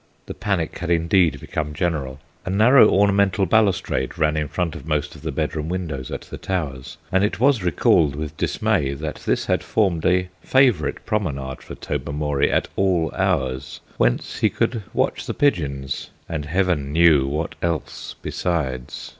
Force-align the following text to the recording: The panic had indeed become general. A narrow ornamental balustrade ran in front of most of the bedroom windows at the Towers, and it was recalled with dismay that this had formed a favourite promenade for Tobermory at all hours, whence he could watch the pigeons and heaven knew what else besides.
The 0.25 0.33
panic 0.33 0.79
had 0.79 0.89
indeed 0.89 1.39
become 1.39 1.75
general. 1.75 2.19
A 2.43 2.49
narrow 2.49 2.89
ornamental 2.89 3.45
balustrade 3.45 4.17
ran 4.17 4.35
in 4.35 4.47
front 4.47 4.73
of 4.73 4.87
most 4.87 5.13
of 5.15 5.21
the 5.21 5.31
bedroom 5.31 5.69
windows 5.69 6.09
at 6.09 6.21
the 6.21 6.39
Towers, 6.39 6.97
and 7.11 7.23
it 7.23 7.39
was 7.39 7.61
recalled 7.61 8.15
with 8.15 8.35
dismay 8.35 8.95
that 8.95 9.17
this 9.27 9.45
had 9.45 9.61
formed 9.61 10.03
a 10.03 10.29
favourite 10.41 11.05
promenade 11.05 11.61
for 11.61 11.75
Tobermory 11.75 12.51
at 12.51 12.67
all 12.75 13.11
hours, 13.15 13.79
whence 13.97 14.39
he 14.39 14.49
could 14.49 14.81
watch 14.91 15.27
the 15.27 15.35
pigeons 15.35 16.09
and 16.27 16.45
heaven 16.45 16.91
knew 16.91 17.27
what 17.27 17.53
else 17.61 18.15
besides. 18.23 19.09